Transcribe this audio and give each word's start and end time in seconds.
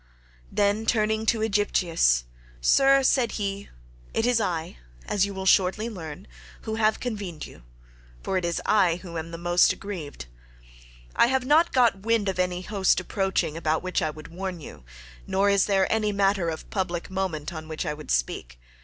Then, 0.51 0.87
turning 0.87 1.27
to 1.27 1.43
Aegyptius, 1.43 2.23
"Sir," 2.59 3.03
said 3.03 3.33
he, 3.33 3.69
"it 4.15 4.25
is 4.25 4.41
I, 4.41 4.77
as 5.05 5.27
you 5.27 5.33
will 5.35 5.45
shortly 5.45 5.91
learn, 5.91 6.25
who 6.61 6.73
have 6.73 6.99
convened 6.99 7.45
you, 7.45 7.61
for 8.23 8.35
it 8.35 8.43
is 8.43 8.59
I 8.65 8.95
who 9.03 9.15
am 9.19 9.29
the 9.29 9.37
most 9.37 9.71
aggrieved. 9.73 10.25
I 11.15 11.27
have 11.27 11.45
not 11.45 11.71
got 11.71 11.99
wind 12.01 12.27
of 12.29 12.39
any 12.39 12.63
host 12.63 12.99
approaching 12.99 13.55
about 13.55 13.83
which 13.83 14.01
I 14.01 14.09
would 14.09 14.29
warn 14.29 14.59
you, 14.59 14.85
nor 15.27 15.51
is 15.51 15.67
there 15.67 15.85
any 15.93 16.11
matter 16.11 16.49
of 16.49 16.67
public 16.71 17.11
moment 17.11 17.53
on 17.53 17.67
which 17.67 17.85
I 17.85 17.93
would 17.93 18.09
speak. 18.09 18.59